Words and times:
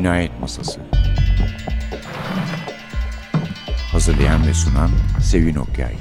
Cinayet 0.00 0.40
Masası 0.40 0.80
Hazırlayan 3.92 4.46
ve 4.46 4.54
sunan 4.54 4.90
Sevin 5.22 5.54
Okyay 5.54 5.94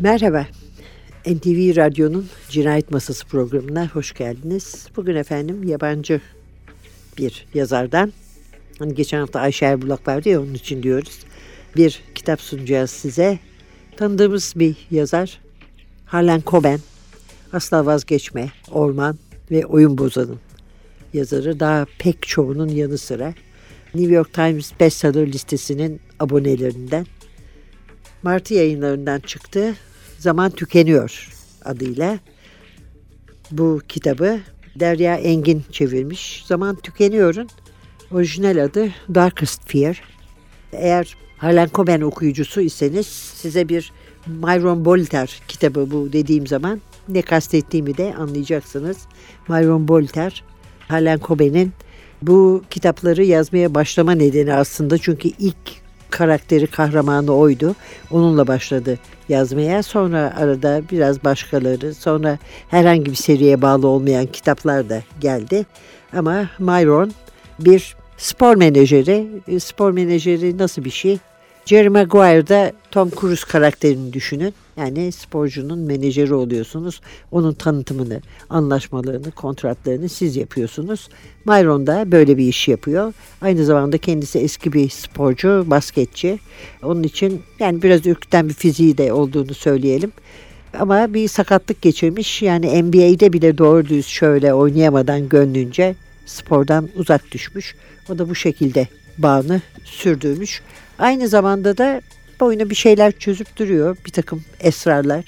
Merhaba. 0.00 0.46
NTV 1.26 1.76
Radyo'nun 1.76 2.28
Cinayet 2.48 2.90
Masası 2.90 3.26
programına 3.26 3.88
hoş 3.88 4.14
geldiniz. 4.14 4.88
Bugün 4.96 5.16
efendim 5.16 5.62
yabancı 5.64 6.20
bir 7.18 7.46
yazardan, 7.54 8.12
hani 8.78 8.94
geçen 8.94 9.18
hafta 9.18 9.40
Ayşe 9.40 9.66
Erbulak 9.66 10.08
vardı 10.08 10.28
ya 10.28 10.40
onun 10.40 10.54
için 10.54 10.82
diyoruz. 10.82 11.18
Bir 11.76 12.02
kitap 12.14 12.40
sunacağız 12.40 12.90
size. 12.90 13.38
Tanıdığımız 13.96 14.52
bir 14.56 14.76
yazar 14.90 15.40
Harlan 16.06 16.42
Coben. 16.46 16.80
Asla 17.52 17.86
vazgeçme, 17.86 18.50
Orman 18.70 19.18
ve 19.50 19.66
Oyun 19.66 19.98
Bozan'ın 19.98 20.40
yazarı. 21.14 21.60
Daha 21.60 21.86
pek 21.98 22.22
çoğunun 22.22 22.68
yanı 22.68 22.98
sıra 22.98 23.34
New 23.94 24.14
York 24.14 24.32
Times 24.32 24.72
bestseller 24.80 25.26
listesinin 25.26 26.00
abonelerinden. 26.20 27.06
Martı 28.22 28.54
yayınlarından 28.54 29.20
çıktı. 29.20 29.74
Zaman 30.18 30.50
Tükeniyor 30.50 31.28
adıyla. 31.64 32.18
Bu 33.50 33.80
kitabı 33.88 34.40
Derya 34.80 35.16
Engin 35.16 35.64
çevirmiş. 35.72 36.44
Zaman 36.46 36.76
Tükeniyor'un 36.76 37.48
orijinal 38.10 38.64
adı 38.64 38.88
Darkest 39.14 39.68
Fear. 39.68 40.02
Eğer 40.72 41.16
Harlan 41.38 41.68
Coben 41.74 42.00
okuyucusu 42.00 42.60
iseniz 42.60 43.06
size 43.34 43.68
bir 43.68 43.92
Myron 44.26 44.84
Bolter 44.84 45.40
kitabı 45.48 45.90
bu 45.90 46.12
dediğim 46.12 46.46
zaman 46.46 46.80
ne 47.08 47.22
kastettiğimi 47.22 47.96
de 47.96 48.14
anlayacaksınız. 48.14 48.96
Myron 49.48 49.88
Bolter, 49.88 50.44
Harlan 50.88 51.18
Coben'in 51.18 51.72
bu 52.22 52.62
kitapları 52.70 53.24
yazmaya 53.24 53.74
başlama 53.74 54.12
nedeni 54.12 54.54
aslında 54.54 54.98
çünkü 54.98 55.28
ilk 55.28 55.56
karakteri 56.10 56.66
kahramanı 56.66 57.32
oydu. 57.32 57.74
Onunla 58.10 58.46
başladı 58.46 58.98
yazmaya. 59.28 59.82
Sonra 59.82 60.34
arada 60.36 60.82
biraz 60.90 61.24
başkaları, 61.24 61.94
sonra 61.94 62.38
herhangi 62.68 63.06
bir 63.10 63.16
seriye 63.16 63.62
bağlı 63.62 63.86
olmayan 63.86 64.26
kitaplar 64.26 64.88
da 64.88 65.02
geldi. 65.20 65.66
Ama 66.12 66.50
Myron 66.58 67.12
bir 67.58 67.96
spor 68.16 68.56
menajeri. 68.56 69.28
Spor 69.60 69.90
menajeri 69.90 70.58
nasıl 70.58 70.84
bir 70.84 70.90
şey? 70.90 71.18
Jerry 71.66 71.88
Maguire'da 71.88 72.72
Tom 72.90 73.10
Cruise 73.20 73.46
karakterini 73.48 74.12
düşünün. 74.12 74.54
Yani 74.76 75.12
sporcunun 75.12 75.78
menajeri 75.78 76.34
oluyorsunuz. 76.34 77.00
Onun 77.32 77.52
tanıtımını, 77.52 78.20
anlaşmalarını, 78.50 79.30
kontratlarını 79.30 80.08
siz 80.08 80.36
yapıyorsunuz. 80.36 81.08
Myron 81.44 81.86
da 81.86 82.12
böyle 82.12 82.36
bir 82.36 82.48
iş 82.48 82.68
yapıyor. 82.68 83.12
Aynı 83.40 83.64
zamanda 83.64 83.98
kendisi 83.98 84.38
eski 84.38 84.72
bir 84.72 84.88
sporcu, 84.88 85.64
basketçi. 85.66 86.38
Onun 86.82 87.02
için 87.02 87.42
yani 87.58 87.82
biraz 87.82 88.06
ürküten 88.06 88.48
bir 88.48 88.54
fiziği 88.54 88.98
de 88.98 89.12
olduğunu 89.12 89.54
söyleyelim. 89.54 90.12
Ama 90.78 91.14
bir 91.14 91.28
sakatlık 91.28 91.82
geçirmiş. 91.82 92.42
Yani 92.42 92.82
NBA'de 92.82 93.32
bile 93.32 93.58
doğru 93.58 93.88
düz 93.88 94.06
şöyle 94.06 94.54
oynayamadan 94.54 95.28
gönlünce 95.28 95.94
spordan 96.26 96.88
uzak 96.96 97.32
düşmüş. 97.32 97.74
O 98.10 98.18
da 98.18 98.28
bu 98.28 98.34
şekilde 98.34 98.88
bağını 99.18 99.60
sürdürmüş. 99.84 100.62
Aynı 100.98 101.28
zamanda 101.28 101.78
da 101.78 102.00
boyuna 102.40 102.70
bir 102.70 102.74
şeyler 102.74 103.12
çözüp 103.12 103.56
duruyor. 103.56 103.96
Bir 104.06 104.10
takım 104.10 104.44
esrarlar. 104.60 105.24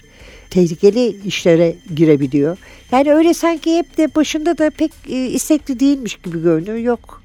Tehlikeli 0.50 1.06
işlere 1.26 1.76
girebiliyor. 1.94 2.58
Yani 2.92 3.14
öyle 3.14 3.34
sanki 3.34 3.76
hep 3.76 3.96
de 3.96 4.14
başında 4.14 4.58
da 4.58 4.70
pek 4.70 4.92
e, 5.08 5.26
istekli 5.26 5.80
değilmiş 5.80 6.16
gibi 6.16 6.42
görünüyor. 6.42 6.76
Yok 6.76 7.22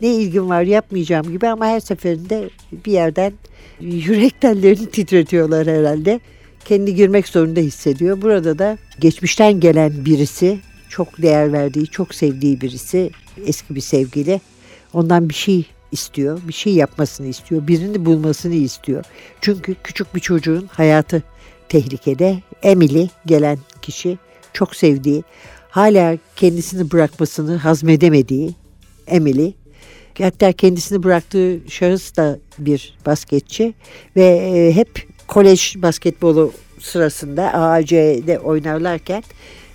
ne 0.00 0.08
ilgim 0.08 0.48
var 0.48 0.62
yapmayacağım 0.62 1.30
gibi 1.30 1.48
ama 1.48 1.66
her 1.66 1.80
seferinde 1.80 2.50
bir 2.86 2.92
yerden 2.92 3.32
yürek 3.80 4.40
tellerini 4.40 4.90
titretiyorlar 4.90 5.66
herhalde. 5.66 6.20
Kendi 6.64 6.94
girmek 6.94 7.28
zorunda 7.28 7.60
hissediyor. 7.60 8.22
Burada 8.22 8.58
da 8.58 8.78
geçmişten 9.00 9.60
gelen 9.60 10.04
birisi, 10.04 10.58
çok 10.88 11.22
değer 11.22 11.52
verdiği, 11.52 11.86
çok 11.86 12.14
sevdiği 12.14 12.60
birisi, 12.60 13.10
eski 13.46 13.74
bir 13.74 13.80
sevgili. 13.80 14.40
Ondan 14.92 15.28
bir 15.28 15.34
şey 15.34 15.66
istiyor, 15.92 16.40
bir 16.48 16.52
şey 16.52 16.74
yapmasını 16.74 17.26
istiyor, 17.26 17.66
birini 17.66 18.04
bulmasını 18.04 18.54
istiyor. 18.54 19.04
Çünkü 19.40 19.76
küçük 19.84 20.14
bir 20.14 20.20
çocuğun 20.20 20.68
hayatı 20.72 21.22
tehlikede. 21.68 22.42
Emily 22.62 23.08
gelen 23.26 23.58
kişi 23.82 24.18
çok 24.52 24.76
sevdiği, 24.76 25.22
hala 25.70 26.18
kendisini 26.36 26.90
bırakmasını 26.90 27.56
hazmedemediği 27.56 28.54
Emily. 29.06 29.52
Hatta 30.18 30.52
kendisini 30.52 31.02
bıraktığı 31.02 31.60
şahıs 31.68 32.16
da 32.16 32.38
bir 32.58 32.98
basketçi 33.06 33.74
ve 34.16 34.24
e, 34.24 34.72
hep 34.72 35.08
kolej 35.28 35.74
basketbolu 35.76 36.52
sırasında 36.80 37.54
AAC'de 37.54 38.38
oynarlarken 38.38 39.22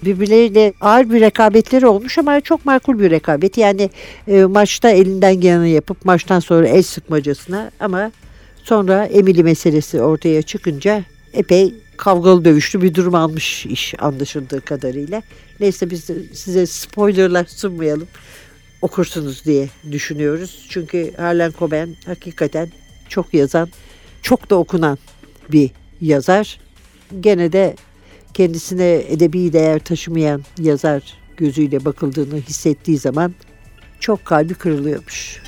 birbirleriyle 0.03 0.73
ağır 0.81 1.09
bir 1.09 1.21
rekabetleri 1.21 1.87
olmuş 1.87 2.17
ama 2.17 2.41
çok 2.41 2.65
makul 2.65 2.99
bir 2.99 3.11
rekabet. 3.11 3.57
Yani 3.57 3.89
e, 4.27 4.43
maçta 4.43 4.89
elinden 4.89 5.41
geleni 5.41 5.69
yapıp 5.69 6.05
maçtan 6.05 6.39
sonra 6.39 6.67
el 6.67 6.83
sıkmacasına 6.83 7.71
ama 7.79 8.11
sonra 8.63 9.05
Emily 9.05 9.43
meselesi 9.43 10.01
ortaya 10.01 10.41
çıkınca 10.41 11.03
epey 11.33 11.73
kavgalı 11.97 12.45
dövüşlü 12.45 12.81
bir 12.81 12.93
durum 12.93 13.15
almış 13.15 13.65
iş 13.65 13.93
anlaşıldığı 13.99 14.61
kadarıyla. 14.61 15.21
Neyse 15.59 15.89
biz 15.89 16.09
size 16.33 16.65
spoilerlar 16.65 17.45
sunmayalım 17.45 18.07
okursunuz 18.81 19.45
diye 19.45 19.69
düşünüyoruz. 19.91 20.67
Çünkü 20.69 21.13
Harlan 21.17 21.53
Coben 21.59 21.95
hakikaten 22.05 22.69
çok 23.09 23.33
yazan, 23.33 23.69
çok 24.21 24.49
da 24.49 24.55
okunan 24.55 24.97
bir 25.51 25.71
yazar. 26.01 26.59
Gene 27.19 27.53
de 27.53 27.75
kendisine 28.33 29.03
edebi 29.07 29.53
değer 29.53 29.79
taşımayan 29.79 30.43
yazar 30.59 31.13
gözüyle 31.37 31.85
bakıldığını 31.85 32.37
hissettiği 32.37 32.97
zaman 32.97 33.33
çok 33.99 34.25
kalbi 34.25 34.53
kırılıyormuş. 34.53 35.41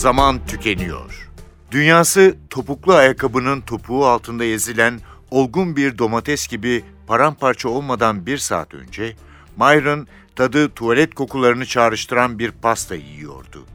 Zaman 0.00 0.46
tükeniyor. 0.46 1.30
Dünyası 1.70 2.36
topuklu 2.50 2.94
ayakkabının 2.94 3.60
topuğu 3.60 4.06
altında 4.06 4.44
ezilen 4.44 5.00
olgun 5.30 5.76
bir 5.76 5.98
domates 5.98 6.48
gibi 6.48 6.84
paramparça 7.06 7.68
olmadan 7.68 8.26
bir 8.26 8.38
saat 8.38 8.74
önce 8.74 9.16
Myron 9.56 10.06
tadı 10.36 10.68
tuvalet 10.68 11.14
kokularını 11.14 11.66
çağrıştıran 11.66 12.38
bir 12.38 12.50
pasta 12.50 12.94
yiyordu. 12.94 13.66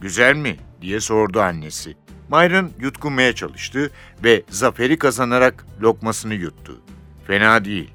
Güzel 0.00 0.36
mi? 0.36 0.56
diye 0.82 1.00
sordu 1.00 1.40
annesi. 1.40 1.96
Myron 2.30 2.70
yutkunmaya 2.80 3.34
çalıştı 3.34 3.90
ve 4.24 4.42
zaferi 4.48 4.98
kazanarak 4.98 5.66
lokmasını 5.82 6.34
yuttu. 6.34 6.82
Fena 7.26 7.64
değil. 7.64 7.90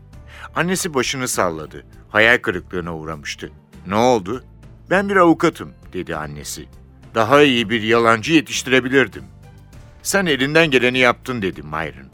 Annesi 0.55 0.93
başını 0.93 1.27
salladı. 1.27 1.85
Hayal 2.09 2.37
kırıklığına 2.37 2.95
uğramıştı. 2.97 3.51
Ne 3.87 3.95
oldu? 3.95 4.43
Ben 4.89 5.09
bir 5.09 5.15
avukatım, 5.15 5.73
dedi 5.93 6.15
annesi. 6.15 6.67
Daha 7.15 7.43
iyi 7.43 7.69
bir 7.69 7.81
yalancı 7.81 8.33
yetiştirebilirdim. 8.33 9.23
Sen 10.03 10.25
elinden 10.25 10.71
geleni 10.71 10.99
yaptın, 10.99 11.41
dedi 11.41 11.63
Myron. 11.63 12.09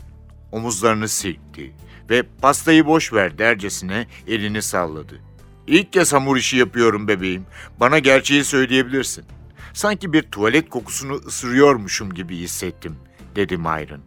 Omuzlarını 0.51 1.07
silkti 1.07 1.71
ve 2.09 2.24
pastayı 2.42 2.86
boş 2.86 3.13
ver 3.13 3.38
dercesine 3.38 4.07
elini 4.27 4.62
salladı. 4.62 5.21
İlk 5.68 5.94
kez 5.94 6.13
hamur 6.13 6.38
işi 6.38 6.57
yapıyorum 6.57 7.07
bebeğim. 7.07 7.45
Bana 7.80 8.00
gerçeği 8.00 8.44
söyleyebilirsin. 8.44 9.25
Sanki 9.74 10.13
bir 10.13 10.21
tuvalet 10.21 10.69
kokusunu 10.69 11.13
ısırıyormuşum 11.13 12.13
gibi 12.13 12.38
hissettim, 12.38 12.95
dedi 13.36 13.57
Myron. 13.57 14.01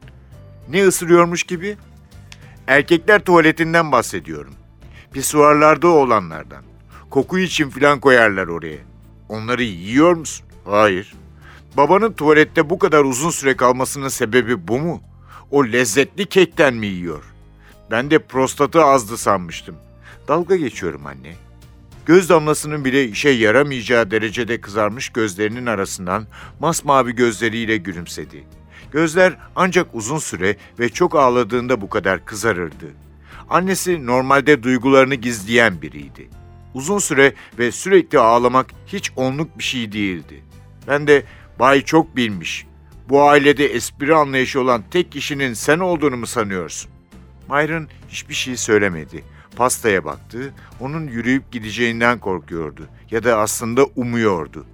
Ne 0.69 0.87
ısırıyormuş 0.87 1.43
gibi? 1.43 1.77
Erkekler 2.67 3.25
tuvaletinden 3.25 3.93
bahsediyorum. 3.93 4.55
Pisuarlarda 5.13 5.89
olanlardan. 5.89 6.65
Koku 7.11 7.39
için 7.39 7.71
filan 7.71 8.01
koyarlar 8.01 8.47
oraya. 8.47 8.79
Onları 9.29 9.63
yiyor 9.63 10.15
musun? 10.15 10.47
Hayır. 10.65 11.15
Babanın 11.77 12.13
tuvalette 12.13 12.71
bu 12.71 12.79
kadar 12.79 13.05
uzun 13.05 13.31
süre 13.31 13.57
kalmasının 13.57 14.09
sebebi 14.09 14.69
bu 14.69 14.79
mu? 14.79 15.03
O 15.51 15.67
lezzetli 15.67 16.27
kekten 16.27 16.75
mi 16.75 16.87
yiyor? 16.87 17.23
Ben 17.91 18.11
de 18.11 18.19
prostatı 18.19 18.85
azdı 18.85 19.17
sanmıştım. 19.17 19.77
Dalga 20.29 20.57
geçiyorum 20.57 21.07
anne. 21.07 21.35
Göz 22.07 22.29
damlasının 22.29 22.85
bile 22.85 23.05
işe 23.05 23.29
yaramayacağı 23.29 24.11
derecede 24.11 24.61
kızarmış 24.61 25.09
gözlerinin 25.09 25.67
arasından 25.67 26.27
masmavi 26.61 27.15
gözleriyle 27.15 27.77
gülümsedi. 27.77 28.45
Gözler 28.93 29.37
ancak 29.57 29.87
uzun 29.95 30.19
süre 30.19 30.57
ve 30.79 30.89
çok 30.89 31.15
ağladığında 31.15 31.81
bu 31.81 31.89
kadar 31.89 32.25
kızarırdı. 32.25 32.87
Annesi 33.51 34.07
normalde 34.07 34.63
duygularını 34.63 35.15
gizleyen 35.15 35.83
biriydi. 35.83 36.29
Uzun 36.75 36.99
süre 36.99 37.35
ve 37.59 37.73
sürekli 37.73 38.19
ağlamak 38.19 38.67
hiç 38.87 39.13
onluk 39.17 39.59
bir 39.59 39.65
şey 39.65 39.93
değildi. 39.93 40.43
Ben 40.89 41.07
de 41.07 41.25
Bay 41.59 41.83
çok 41.83 42.17
bilmiş. 42.17 42.67
Bu 43.09 43.23
ailede 43.23 43.67
espri 43.67 44.15
anlayışı 44.15 44.61
olan 44.61 44.85
tek 44.91 45.13
kişinin 45.13 45.55
sen 45.55 45.79
olduğunu 45.79 46.17
mu 46.17 46.27
sanıyorsun? 46.27 46.91
Myron 47.49 47.89
hiçbir 48.09 48.35
şey 48.35 48.57
söylemedi. 48.57 49.25
Pastaya 49.57 50.05
baktı. 50.05 50.55
Onun 50.81 51.07
yürüyüp 51.07 51.53
gideceğinden 51.53 52.19
korkuyordu 52.19 52.89
ya 53.11 53.25
da 53.25 53.39
aslında 53.39 53.85
umuyordu. 53.85 54.67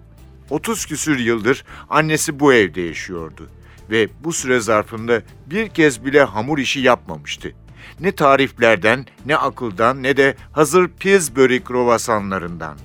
30 0.50 0.86
küsür 0.86 1.18
yıldır 1.18 1.64
annesi 1.90 2.40
bu 2.40 2.52
evde 2.52 2.80
yaşıyordu 2.80 3.50
ve 3.90 4.08
bu 4.24 4.32
süre 4.32 4.60
zarfında 4.60 5.22
bir 5.46 5.68
kez 5.68 6.04
bile 6.04 6.22
hamur 6.22 6.58
işi 6.58 6.80
yapmamıştı. 6.80 7.52
Ne 8.00 8.12
tariflerden, 8.12 9.06
ne 9.26 9.36
akıldan, 9.36 10.02
ne 10.02 10.16
de 10.16 10.34
hazır 10.52 10.88
Pillsbury 10.88 11.60
krovasanlarından. 11.60 12.78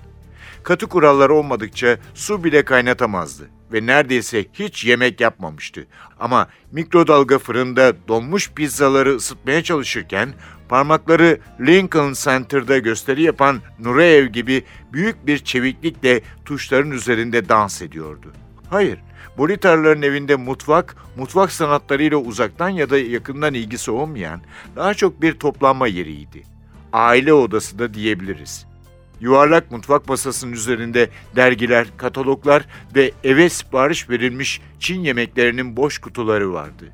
Katı 0.66 0.88
kurallar 0.88 1.30
olmadıkça 1.30 1.98
su 2.14 2.44
bile 2.44 2.66
kaynatamazdı 2.66 3.50
ve 3.74 3.86
neredeyse 3.86 4.46
hiç 4.54 4.86
yemek 4.86 5.22
yapmamıştı. 5.22 5.88
Ama 6.20 6.48
mikrodalga 6.72 7.40
fırında 7.40 7.94
donmuş 8.08 8.52
pizzaları 8.52 9.16
ısıtmaya 9.16 9.64
çalışırken 9.64 10.34
parmakları 10.70 11.40
Lincoln 11.62 12.14
Center'da 12.14 12.78
gösteri 12.78 13.24
yapan 13.24 13.62
Nureyev 13.80 14.26
gibi 14.26 14.64
büyük 14.94 15.28
bir 15.28 15.38
çeviklikle 15.38 16.22
tuşların 16.46 16.92
üzerinde 16.92 17.50
dans 17.50 17.82
ediyordu. 17.82 18.34
Hayır, 18.70 19.00
Bolitarların 19.38 20.02
evinde 20.02 20.36
mutfak, 20.36 20.96
mutfak 21.18 21.52
sanatlarıyla 21.52 22.18
uzaktan 22.18 22.70
ya 22.70 22.90
da 22.90 22.98
yakından 22.98 23.54
ilgisi 23.54 23.92
olmayan 23.92 24.42
daha 24.76 24.94
çok 24.94 25.22
bir 25.22 25.34
toplanma 25.34 25.88
yeriydi. 25.88 26.44
Aile 26.94 27.34
odası 27.34 27.80
da 27.80 27.94
diyebiliriz. 27.94 28.75
Yuvarlak 29.20 29.72
mutfak 29.72 30.10
masasının 30.10 30.52
üzerinde 30.52 31.10
dergiler, 31.36 31.88
kataloglar 31.98 32.66
ve 32.96 33.12
eve 33.24 33.50
sipariş 33.50 34.10
verilmiş 34.10 34.62
Çin 34.80 35.02
yemeklerinin 35.02 35.78
boş 35.78 35.98
kutuları 35.98 36.54
vardı. 36.54 36.86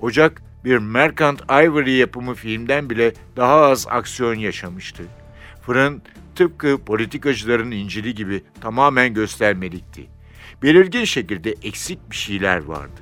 Ocak 0.00 0.42
bir 0.64 0.78
Mercant 0.78 1.42
Ivory 1.50 1.92
yapımı 1.92 2.34
filmden 2.34 2.90
bile 2.90 3.12
daha 3.36 3.54
az 3.54 3.86
aksiyon 3.90 4.34
yaşamıştı. 4.34 5.02
Fırın 5.62 6.02
tıpkı 6.34 6.78
politikacıların 6.86 7.70
incili 7.70 8.14
gibi 8.14 8.42
tamamen 8.60 9.14
göstermelikti. 9.14 10.06
Belirgin 10.62 11.04
şekilde 11.04 11.54
eksik 11.62 12.10
bir 12.10 12.16
şeyler 12.16 12.64
vardı. 12.64 13.00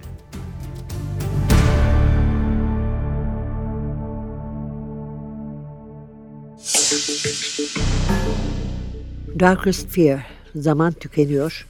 Darkest 9.41 9.89
Fear, 9.89 10.27
Zaman 10.57 10.93
Tükeniyor. 10.93 11.67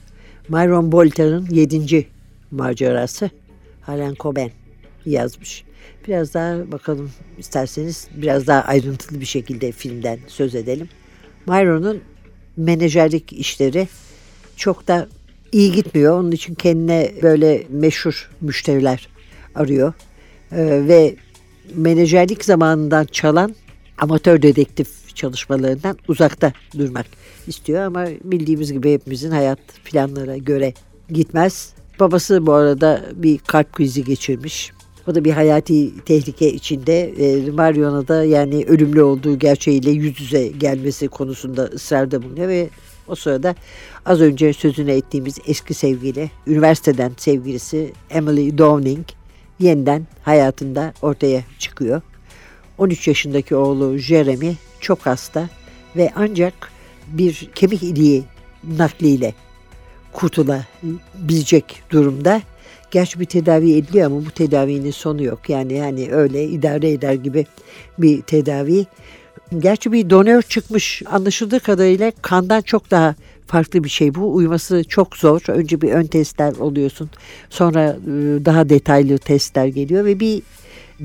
Myron 0.49 0.91
Bolter'ın 0.91 1.47
yedinci 1.51 2.07
macerası. 2.51 3.29
Helen 3.85 4.15
Coben 4.19 4.51
yazmış. 5.05 5.63
Biraz 6.07 6.33
daha 6.33 6.71
bakalım 6.71 7.11
isterseniz 7.37 8.07
biraz 8.15 8.47
daha 8.47 8.61
ayrıntılı 8.61 9.21
bir 9.21 9.25
şekilde 9.25 9.71
filmden 9.71 10.19
söz 10.27 10.55
edelim. 10.55 10.89
Myron'un 11.47 12.01
menajerlik 12.57 13.33
işleri 13.33 13.87
çok 14.55 14.87
da 14.87 15.07
iyi 15.51 15.71
gitmiyor. 15.71 16.19
Onun 16.19 16.31
için 16.31 16.55
kendine 16.55 17.11
böyle 17.21 17.63
meşhur 17.69 18.31
müşteriler 18.41 19.07
arıyor. 19.55 19.93
Ee, 20.51 20.87
ve 20.87 21.15
menajerlik 21.75 22.45
zamanından 22.45 23.05
çalan 23.05 23.55
amatör 23.97 24.41
dedektif 24.41 25.04
çalışmalarından 25.15 25.97
uzakta 26.07 26.53
durmak 26.77 27.05
istiyor 27.47 27.81
ama 27.83 28.07
bildiğimiz 28.23 28.73
gibi 28.73 28.93
hepimizin 28.93 29.31
hayat 29.31 29.59
planlara 29.85 30.37
göre 30.37 30.73
gitmez. 31.09 31.73
Babası 31.99 32.45
bu 32.45 32.53
arada 32.53 33.05
bir 33.15 33.37
kalp 33.37 33.73
krizi 33.73 34.03
geçirmiş. 34.03 34.71
O 35.07 35.15
da 35.15 35.25
bir 35.25 35.31
hayati 35.31 36.03
tehlike 36.05 36.53
içinde. 36.53 37.01
E, 37.01 37.51
Marion'a 37.51 38.07
da 38.07 38.23
yani 38.25 38.65
ölümlü 38.65 39.03
olduğu 39.03 39.39
gerçeğiyle 39.39 39.91
yüz 39.91 40.21
yüze 40.21 40.47
gelmesi 40.47 41.07
konusunda 41.07 41.63
ısrarda 41.63 42.23
bulunuyor 42.23 42.47
ve 42.47 42.69
o 43.07 43.15
sırada 43.15 43.55
az 44.05 44.21
önce 44.21 44.53
sözünü 44.53 44.91
ettiğimiz 44.91 45.39
eski 45.47 45.73
sevgili, 45.73 46.31
üniversiteden 46.47 47.11
sevgilisi 47.17 47.93
Emily 48.09 48.57
Downing 48.57 49.05
yeniden 49.59 50.07
hayatında 50.23 50.93
ortaya 51.01 51.41
çıkıyor. 51.59 52.01
13 52.77 53.07
yaşındaki 53.07 53.55
oğlu 53.55 53.97
Jeremy 53.97 54.55
çok 54.85 55.05
hasta 55.05 55.49
ve 55.95 56.11
ancak 56.15 56.53
bir 57.07 57.49
kemik 57.55 57.83
iliği 57.83 58.23
nakliyle 58.77 59.33
kurtulabilecek 60.13 61.83
durumda. 61.89 62.41
Gerçi 62.91 63.19
bir 63.19 63.25
tedavi 63.25 63.73
ediliyor 63.73 64.05
ama 64.05 64.25
bu 64.25 64.31
tedavinin 64.31 64.91
sonu 64.91 65.23
yok. 65.23 65.49
Yani 65.49 65.73
yani 65.73 66.11
öyle 66.11 66.43
idare 66.43 66.91
eder 66.91 67.13
gibi 67.13 67.45
bir 67.97 68.21
tedavi. 68.21 68.85
Gerçi 69.59 69.91
bir 69.91 70.09
donör 70.09 70.41
çıkmış 70.41 71.03
anlaşıldığı 71.05 71.59
kadarıyla 71.59 72.11
kandan 72.21 72.61
çok 72.61 72.91
daha 72.91 73.15
farklı 73.47 73.83
bir 73.83 73.89
şey 73.89 74.15
bu. 74.15 74.35
Uyması 74.35 74.83
çok 74.83 75.17
zor. 75.17 75.41
Önce 75.47 75.81
bir 75.81 75.91
ön 75.91 76.05
testler 76.05 76.53
oluyorsun. 76.53 77.09
Sonra 77.49 77.97
ıı, 78.07 78.45
daha 78.45 78.69
detaylı 78.69 79.17
testler 79.17 79.65
geliyor 79.67 80.05
ve 80.05 80.19
bir 80.19 80.41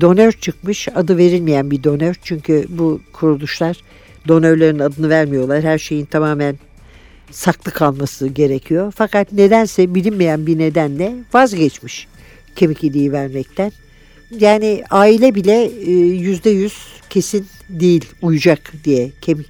donör 0.01 0.31
çıkmış. 0.31 0.87
Adı 0.95 1.17
verilmeyen 1.17 1.71
bir 1.71 1.83
donör. 1.83 2.15
Çünkü 2.23 2.65
bu 2.69 3.01
kuruluşlar 3.13 3.77
donörlerin 4.27 4.79
adını 4.79 5.09
vermiyorlar. 5.09 5.63
Her 5.63 5.77
şeyin 5.77 6.05
tamamen 6.05 6.59
saklı 7.31 7.71
kalması 7.71 8.27
gerekiyor. 8.27 8.93
Fakat 8.95 9.31
nedense 9.31 9.95
bilinmeyen 9.95 10.47
bir 10.47 10.57
nedenle 10.57 11.15
vazgeçmiş 11.33 12.07
kemik 12.55 12.83
iliği 12.83 13.11
vermekten. 13.11 13.71
Yani 14.39 14.83
aile 14.89 15.35
bile 15.35 15.71
e, 15.85 15.91
yüzde 15.91 16.49
yüz 16.49 16.73
kesin 17.09 17.47
değil 17.69 18.05
uyacak 18.21 18.73
diye 18.83 19.11
kemik 19.21 19.49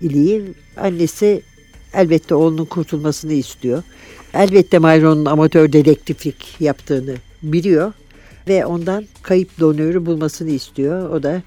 iliği. 0.00 0.42
Annesi 0.76 1.42
elbette 1.94 2.34
oğlunun 2.34 2.64
kurtulmasını 2.64 3.32
istiyor. 3.32 3.82
Elbette 4.34 4.78
Myron'un 4.78 5.24
amatör 5.24 5.72
dedektiflik 5.72 6.56
yaptığını 6.60 7.14
biliyor 7.42 7.92
ve 8.48 8.66
ondan 8.66 9.04
kayıp 9.22 9.60
donörü 9.60 10.06
bulmasını 10.06 10.50
istiyor. 10.50 11.10
O 11.10 11.22
da 11.22 11.42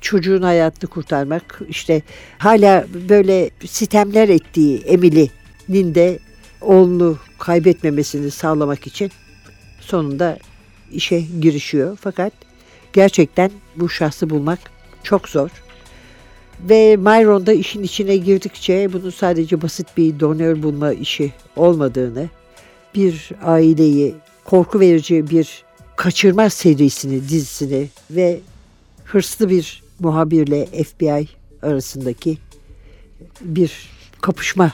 çocuğun 0.00 0.42
hayatını 0.42 0.90
kurtarmak 0.90 1.60
işte 1.68 2.02
hala 2.38 2.86
böyle 3.08 3.50
sitemler 3.66 4.28
ettiği 4.28 4.78
Emily'nin 4.78 5.94
de 5.94 6.18
oğlunu 6.60 7.18
kaybetmemesini 7.38 8.30
sağlamak 8.30 8.86
için 8.86 9.10
sonunda 9.80 10.38
işe 10.92 11.20
girişiyor. 11.40 11.98
Fakat 12.00 12.32
gerçekten 12.92 13.50
bu 13.76 13.88
şahsı 13.88 14.30
bulmak 14.30 14.58
çok 15.02 15.28
zor. 15.28 15.50
Ve 16.60 16.96
Myron 16.96 17.46
da 17.46 17.52
işin 17.52 17.82
içine 17.82 18.16
girdikçe 18.16 18.92
bunun 18.92 19.10
sadece 19.10 19.62
basit 19.62 19.86
bir 19.96 20.20
donör 20.20 20.62
bulma 20.62 20.92
işi 20.92 21.32
olmadığını, 21.56 22.28
bir 22.94 23.30
aileyi 23.42 24.14
korku 24.44 24.80
verici 24.80 25.30
bir 25.30 25.64
kaçırma 26.00 26.50
serisini, 26.50 27.28
dizisini 27.28 27.88
ve 28.10 28.40
hırslı 29.04 29.48
bir 29.48 29.82
muhabirle 29.98 30.66
FBI 30.66 31.28
arasındaki 31.62 32.38
bir 33.40 33.90
kapışma 34.20 34.72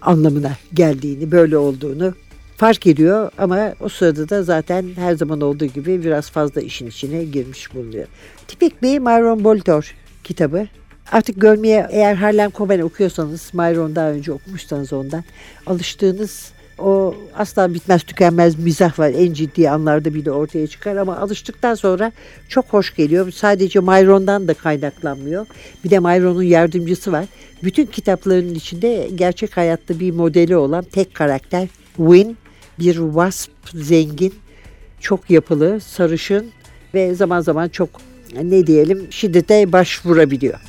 anlamına 0.00 0.52
geldiğini, 0.74 1.32
böyle 1.32 1.56
olduğunu 1.56 2.14
fark 2.56 2.86
ediyor 2.86 3.30
ama 3.38 3.74
o 3.80 3.88
sırada 3.88 4.28
da 4.28 4.42
zaten 4.42 4.86
her 4.96 5.14
zaman 5.14 5.40
olduğu 5.40 5.66
gibi 5.66 6.04
biraz 6.04 6.30
fazla 6.30 6.60
işin 6.60 6.86
içine 6.86 7.24
girmiş 7.24 7.74
bulunuyor. 7.74 8.06
Tipik 8.48 8.82
bir 8.82 8.98
Myron 8.98 9.44
Boltor 9.44 9.94
kitabı. 10.24 10.66
Artık 11.12 11.40
görmeye 11.40 11.86
eğer 11.90 12.14
Harlem 12.14 12.50
Coben 12.50 12.80
okuyorsanız, 12.80 13.50
Myron 13.54 13.96
daha 13.96 14.10
önce 14.10 14.32
okumuşsanız 14.32 14.92
ondan 14.92 15.24
alıştığınız 15.66 16.55
o 16.78 17.14
asla 17.34 17.74
bitmez 17.74 18.02
tükenmez 18.02 18.58
mizah 18.58 18.98
var. 18.98 19.12
En 19.16 19.32
ciddi 19.32 19.70
anlarda 19.70 20.14
bile 20.14 20.30
ortaya 20.30 20.66
çıkar 20.66 20.96
ama 20.96 21.16
alıştıktan 21.16 21.74
sonra 21.74 22.12
çok 22.48 22.64
hoş 22.64 22.94
geliyor. 22.94 23.30
Sadece 23.30 23.80
Myron'dan 23.80 24.48
da 24.48 24.54
kaynaklanmıyor. 24.54 25.46
Bir 25.84 25.90
de 25.90 25.98
Myron'un 25.98 26.42
yardımcısı 26.42 27.12
var. 27.12 27.24
Bütün 27.62 27.86
kitaplarının 27.86 28.54
içinde 28.54 29.08
gerçek 29.14 29.56
hayatta 29.56 30.00
bir 30.00 30.10
modeli 30.10 30.56
olan 30.56 30.84
tek 30.84 31.14
karakter 31.14 31.68
Win. 31.96 32.36
Bir 32.78 32.94
wasp 32.94 33.50
zengin, 33.74 34.34
çok 35.00 35.30
yapılı, 35.30 35.80
sarışın 35.80 36.50
ve 36.94 37.14
zaman 37.14 37.40
zaman 37.40 37.68
çok 37.68 37.88
ne 38.42 38.66
diyelim 38.66 39.06
şiddete 39.10 39.72
başvurabiliyor. 39.72 40.60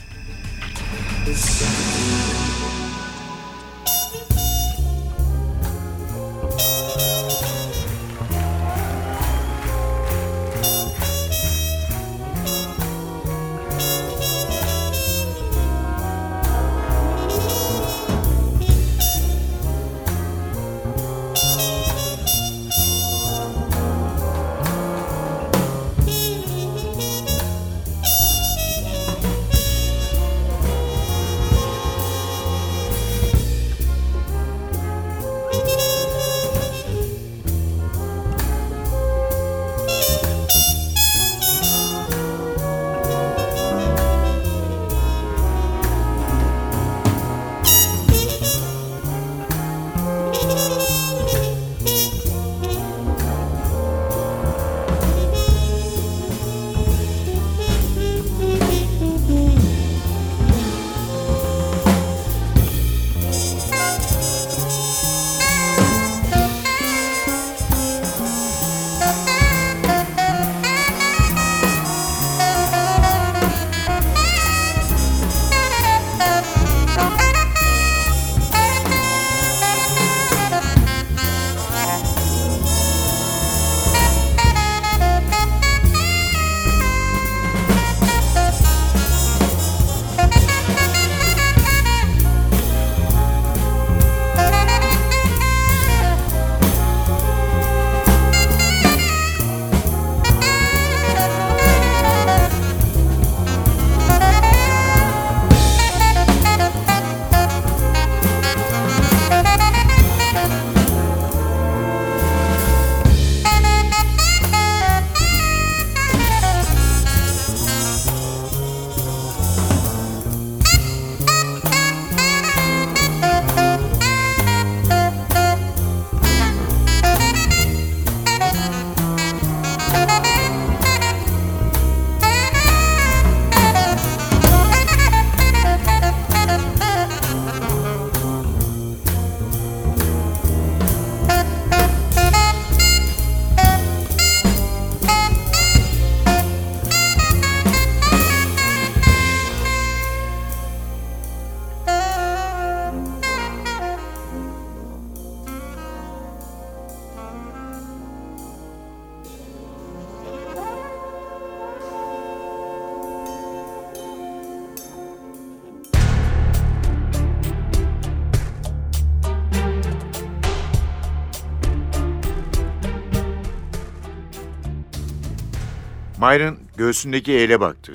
Myron 176.28 176.60
göğsündeki 176.78 177.34
ele 177.34 177.60
baktı. 177.60 177.94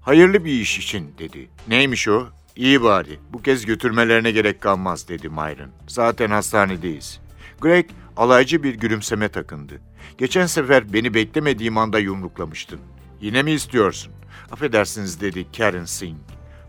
Hayırlı 0.00 0.44
bir 0.44 0.52
iş 0.52 0.78
için 0.78 1.14
dedi. 1.18 1.48
Neymiş 1.68 2.08
o? 2.08 2.26
İyi 2.56 2.82
bari. 2.82 3.18
Bu 3.32 3.42
kez 3.42 3.66
götürmelerine 3.66 4.30
gerek 4.30 4.60
kalmaz 4.60 5.08
dedi 5.08 5.28
Myron. 5.28 5.70
Zaten 5.88 6.30
hastanedeyiz. 6.30 7.20
Greg 7.60 7.86
alaycı 8.16 8.62
bir 8.62 8.74
gülümseme 8.74 9.28
takındı. 9.28 9.80
Geçen 10.18 10.46
sefer 10.46 10.92
beni 10.92 11.14
beklemediğim 11.14 11.78
anda 11.78 11.98
yumruklamıştın. 11.98 12.80
Yine 13.20 13.42
mi 13.42 13.52
istiyorsun? 13.52 14.12
Affedersiniz 14.52 15.20
dedi 15.20 15.46
Karen 15.56 15.84
Singh. 15.84 16.18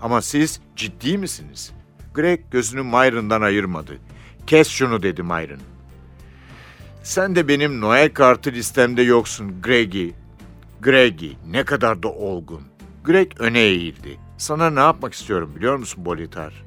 Ama 0.01 0.21
siz 0.21 0.61
ciddi 0.75 1.17
misiniz? 1.17 1.71
Greg 2.13 2.39
gözünü 2.51 2.83
Myron'dan 2.83 3.41
ayırmadı. 3.41 3.97
Kes 4.47 4.67
şunu 4.67 5.03
dedi 5.03 5.23
Myron. 5.23 5.59
Sen 7.03 7.35
de 7.35 7.47
benim 7.47 7.81
Noel 7.81 8.13
kartı 8.13 8.51
listemde 8.51 9.01
yoksun 9.01 9.61
Greggy. 9.61 10.09
Greggy 10.83 11.31
ne 11.49 11.63
kadar 11.63 12.03
da 12.03 12.07
olgun. 12.07 12.61
Greg 13.03 13.31
öne 13.39 13.59
eğildi. 13.59 14.19
Sana 14.37 14.69
ne 14.69 14.79
yapmak 14.79 15.13
istiyorum 15.13 15.53
biliyor 15.55 15.75
musun 15.75 16.05
Bolitar? 16.05 16.63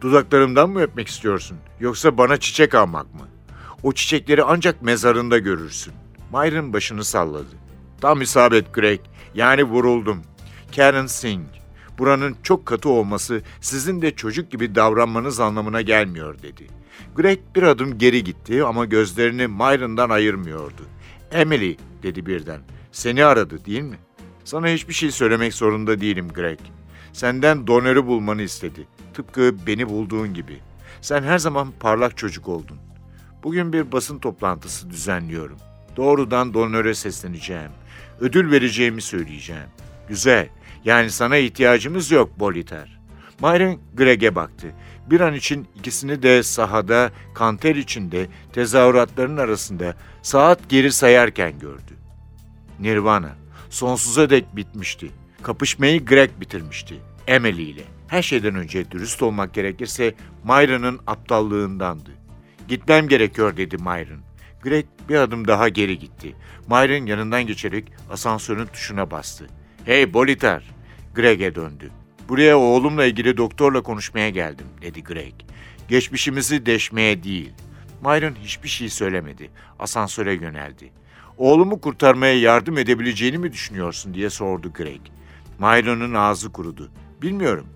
Dudaklarımdan 0.00 0.70
mı 0.70 0.82
öpmek 0.82 1.08
istiyorsun 1.08 1.58
yoksa 1.80 2.18
bana 2.18 2.36
çiçek 2.36 2.74
almak 2.74 3.14
mı? 3.14 3.28
O 3.82 3.92
çiçekleri 3.92 4.42
ancak 4.42 4.82
mezarında 4.82 5.38
görürsün. 5.38 5.94
Myron 6.32 6.72
başını 6.72 7.04
salladı. 7.04 7.56
Tam 8.00 8.22
isabet 8.22 8.74
Greg. 8.74 9.00
Yani 9.34 9.64
vuruldum. 9.64 10.22
Karen 10.76 11.06
Singh. 11.06 11.48
Buranın 11.98 12.36
çok 12.42 12.66
katı 12.66 12.88
olması 12.88 13.42
sizin 13.60 14.02
de 14.02 14.10
çocuk 14.10 14.50
gibi 14.50 14.74
davranmanız 14.74 15.40
anlamına 15.40 15.80
gelmiyor 15.80 16.42
dedi. 16.42 16.66
Greg 17.16 17.38
bir 17.56 17.62
adım 17.62 17.98
geri 17.98 18.24
gitti 18.24 18.64
ama 18.64 18.84
gözlerini 18.84 19.46
Myron'dan 19.46 20.10
ayırmıyordu. 20.10 20.82
Emily 21.32 21.76
dedi 22.02 22.26
birden. 22.26 22.60
Seni 22.92 23.24
aradı 23.24 23.64
değil 23.64 23.82
mi? 23.82 23.96
Sana 24.44 24.68
hiçbir 24.68 24.94
şey 24.94 25.10
söylemek 25.10 25.54
zorunda 25.54 26.00
değilim 26.00 26.28
Greg. 26.28 26.58
Senden 27.12 27.66
donörü 27.66 28.06
bulmanı 28.06 28.42
istedi. 28.42 28.86
Tıpkı 29.14 29.66
beni 29.66 29.88
bulduğun 29.88 30.34
gibi. 30.34 30.58
Sen 31.00 31.22
her 31.22 31.38
zaman 31.38 31.72
parlak 31.80 32.16
çocuk 32.16 32.48
oldun. 32.48 32.78
Bugün 33.42 33.72
bir 33.72 33.92
basın 33.92 34.18
toplantısı 34.18 34.90
düzenliyorum. 34.90 35.56
Doğrudan 35.96 36.54
donöre 36.54 36.94
sesleneceğim. 36.94 37.70
Ödül 38.20 38.50
vereceğimi 38.50 39.02
söyleyeceğim. 39.02 39.68
Güzel. 40.08 40.48
Yani 40.84 41.10
sana 41.10 41.36
ihtiyacımız 41.36 42.10
yok 42.10 42.40
Boliter. 42.40 43.00
Myron 43.42 43.80
Greg'e 43.94 44.34
baktı. 44.34 44.66
Bir 45.10 45.20
an 45.20 45.34
için 45.34 45.68
ikisini 45.74 46.22
de 46.22 46.42
sahada, 46.42 47.10
kanter 47.34 47.76
içinde, 47.76 48.26
tezahüratların 48.52 49.36
arasında 49.36 49.94
saat 50.22 50.68
geri 50.68 50.92
sayarken 50.92 51.58
gördü. 51.58 52.01
Nirvana, 52.82 53.36
sonsuza 53.70 54.30
dek 54.30 54.56
bitmişti. 54.56 55.10
Kapışmayı 55.42 56.04
Greg 56.04 56.30
bitirmişti. 56.40 56.94
Emily 57.26 57.70
ile. 57.70 57.82
Her 58.08 58.22
şeyden 58.22 58.54
önce 58.54 58.90
dürüst 58.90 59.22
olmak 59.22 59.54
gerekirse 59.54 60.14
Myron'ın 60.44 61.00
aptallığındandı. 61.06 62.10
Gitmem 62.68 63.08
gerekiyor 63.08 63.56
dedi 63.56 63.76
Myron. 63.76 64.20
Greg 64.62 64.86
bir 65.08 65.14
adım 65.14 65.48
daha 65.48 65.68
geri 65.68 65.98
gitti. 65.98 66.34
Myron 66.68 67.06
yanından 67.06 67.46
geçerek 67.46 67.92
asansörün 68.10 68.66
tuşuna 68.66 69.10
bastı. 69.10 69.46
Hey 69.84 70.12
Boliter! 70.14 70.62
Greg'e 71.14 71.54
döndü. 71.54 71.90
Buraya 72.28 72.58
oğlumla 72.58 73.04
ilgili 73.04 73.36
doktorla 73.36 73.82
konuşmaya 73.82 74.30
geldim 74.30 74.66
dedi 74.82 75.04
Greg. 75.04 75.34
Geçmişimizi 75.88 76.66
deşmeye 76.66 77.22
değil. 77.22 77.52
Myron 78.04 78.34
hiçbir 78.34 78.68
şey 78.68 78.88
söylemedi. 78.88 79.50
Asansöre 79.78 80.34
yöneldi. 80.34 80.92
Oğlumu 81.38 81.80
kurtarmaya 81.80 82.40
yardım 82.40 82.78
edebileceğini 82.78 83.38
mi 83.38 83.52
düşünüyorsun 83.52 84.14
diye 84.14 84.30
sordu 84.30 84.72
Greg. 84.72 85.00
Myron'un 85.58 86.14
ağzı 86.14 86.52
kurudu. 86.52 86.90
Bilmiyorum. 87.22 87.66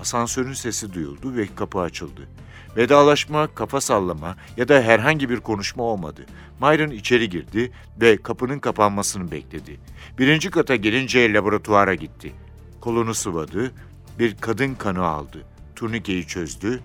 Asansörün 0.00 0.52
sesi 0.52 0.92
duyuldu 0.92 1.36
ve 1.36 1.46
kapı 1.56 1.78
açıldı. 1.78 2.28
Vedalaşma, 2.76 3.54
kafa 3.54 3.80
sallama 3.80 4.36
ya 4.56 4.68
da 4.68 4.82
herhangi 4.82 5.30
bir 5.30 5.40
konuşma 5.40 5.82
olmadı. 5.82 6.26
Myron 6.60 6.90
içeri 6.90 7.28
girdi 7.28 7.72
ve 8.00 8.16
kapının 8.16 8.58
kapanmasını 8.58 9.30
bekledi. 9.30 9.80
Birinci 10.18 10.50
kata 10.50 10.76
gelince 10.76 11.32
laboratuvara 11.32 11.94
gitti. 11.94 12.32
Kolunu 12.80 13.14
sıvadı, 13.14 13.72
bir 14.18 14.36
kadın 14.36 14.74
kanı 14.74 15.04
aldı. 15.04 15.42
Turnikeyi 15.76 16.26
çözdü 16.26 16.80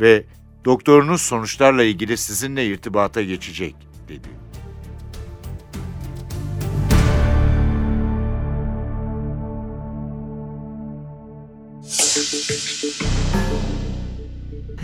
ve 0.00 0.24
doktorunuz 0.64 1.20
sonuçlarla 1.20 1.84
ilgili 1.84 2.16
sizinle 2.16 2.66
irtibata 2.66 3.22
geçecek 3.22 3.76
dedi. 4.08 4.39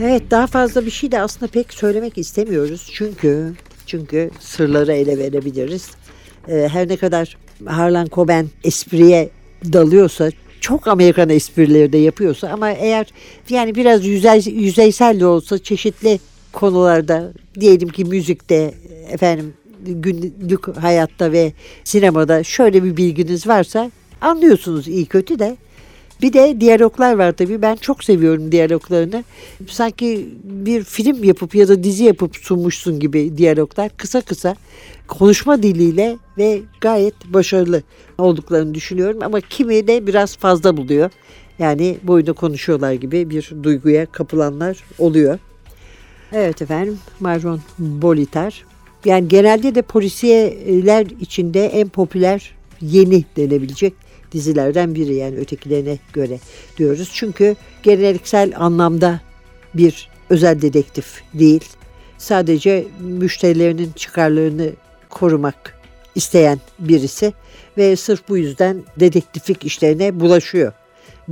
Evet 0.03 0.23
daha 0.31 0.47
fazla 0.47 0.87
bir 0.87 0.91
şey 0.91 1.13
de 1.13 1.21
aslında 1.21 1.51
pek 1.51 1.75
söylemek 1.75 2.19
istemiyoruz. 2.19 2.91
Çünkü 2.93 3.53
çünkü 3.87 4.31
sırları 4.41 4.93
ele 4.93 5.19
verebiliriz. 5.19 5.91
Ee, 6.49 6.69
her 6.73 6.89
ne 6.89 6.97
kadar 6.97 7.37
Harlan 7.67 8.07
Coben 8.13 8.47
espriye 8.65 9.31
dalıyorsa 9.73 10.31
çok 10.61 10.87
Amerikan 10.87 11.29
esprileri 11.29 11.93
de 11.93 11.99
yapıyorsa 11.99 12.49
ama 12.49 12.71
eğer 12.71 13.07
yani 13.51 13.75
biraz 13.75 14.07
yüzey, 14.07 14.41
yüzeysel 14.47 15.21
de 15.21 15.27
olsa 15.27 15.59
çeşitli 15.59 16.21
konularda 16.53 17.33
diyelim 17.61 17.89
ki 17.89 18.05
müzikte 18.05 18.75
efendim 19.11 19.55
günlük 19.81 20.77
hayatta 20.77 21.33
ve 21.33 21.53
sinemada 21.85 22.45
şöyle 22.45 22.85
bir 22.85 22.97
bilginiz 22.97 23.47
varsa 23.47 23.91
anlıyorsunuz 24.21 24.89
iyi 24.89 25.07
kötü 25.07 25.39
de 25.39 25.57
bir 26.23 26.33
de 26.33 26.61
diyaloglar 26.61 27.19
var 27.19 27.33
tabii. 27.33 27.63
Ben 27.63 27.77
çok 27.77 28.05
seviyorum 28.05 28.53
diyaloglarını. 28.53 29.25
Sanki 29.69 30.29
bir 30.45 30.85
film 30.85 31.25
yapıp 31.25 31.55
ya 31.55 31.69
da 31.69 31.85
dizi 31.85 32.05
yapıp 32.05 32.37
sunmuşsun 32.37 33.01
gibi 33.01 33.37
diyaloglar. 33.37 33.91
Kısa 33.97 34.21
kısa 34.21 34.57
konuşma 35.09 35.63
diliyle 35.63 36.17
ve 36.39 36.61
gayet 36.81 37.15
başarılı 37.27 37.83
olduklarını 38.19 38.75
düşünüyorum. 38.75 39.21
Ama 39.23 39.41
kimi 39.41 39.89
de 39.89 40.07
biraz 40.07 40.37
fazla 40.37 40.77
buluyor. 40.77 41.11
Yani 41.59 41.99
boyunda 42.03 42.33
konuşuyorlar 42.33 42.93
gibi 42.93 43.31
bir 43.31 43.53
duyguya 43.63 44.07
kapılanlar 44.07 44.85
oluyor. 44.99 45.39
Evet 46.33 46.63
efendim 46.63 46.99
Marron 47.21 47.61
Boliter. 47.79 48.65
Yani 49.05 49.29
genelde 49.29 49.75
de 49.75 49.83
polisiyeler 49.83 51.07
içinde 51.21 51.67
en 51.67 51.89
popüler 51.89 52.55
yeni 52.81 53.25
denebilecek 53.37 54.06
dizilerden 54.33 54.95
biri 54.95 55.15
yani 55.15 55.37
ötekilerine 55.37 55.99
göre 56.13 56.39
diyoruz. 56.79 57.11
Çünkü 57.15 57.57
geleneksel 57.83 58.53
anlamda 58.57 59.21
bir 59.75 60.09
özel 60.31 60.63
dedektif 60.63 61.23
değil. 61.35 61.65
Sadece 62.19 62.87
müşterilerinin 63.01 63.93
çıkarlarını 63.97 64.71
korumak 65.09 65.81
isteyen 66.15 66.61
birisi 66.79 67.33
ve 67.79 67.97
sırf 67.97 68.29
bu 68.29 68.37
yüzden 68.37 68.85
dedektiflik 69.01 69.65
işlerine 69.65 70.21
bulaşıyor 70.21 70.73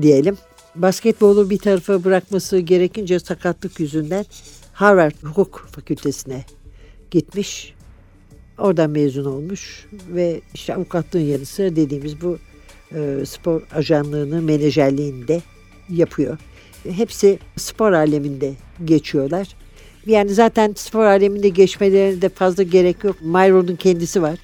diyelim. 0.00 0.38
Basketbolu 0.74 1.50
bir 1.50 1.58
tarafa 1.58 2.04
bırakması 2.04 2.58
gerekince 2.58 3.20
sakatlık 3.20 3.80
yüzünden 3.80 4.24
Harvard 4.72 5.14
Hukuk 5.22 5.68
Fakültesine 5.72 6.44
gitmiş. 7.10 7.74
Oradan 8.58 8.90
mezun 8.90 9.24
olmuş 9.24 9.86
ve 10.08 10.40
işte 10.54 10.74
avukatlığın 10.74 11.20
yanı 11.20 11.46
sıra 11.46 11.76
dediğimiz 11.76 12.20
bu 12.20 12.38
spor 13.26 13.62
ajanlığını, 13.74 14.42
menajerliğini 14.42 15.28
de 15.28 15.42
yapıyor. 15.88 16.38
Hepsi 16.96 17.38
spor 17.56 17.92
aleminde 17.92 18.52
geçiyorlar. 18.84 19.48
Yani 20.06 20.34
zaten 20.34 20.72
spor 20.76 21.04
aleminde 21.04 21.48
geçmelerine 21.48 22.22
de 22.22 22.28
fazla 22.28 22.62
gerek 22.62 23.04
yok. 23.04 23.16
Myron'un 23.22 23.76
kendisi 23.76 24.22
var. 24.22 24.38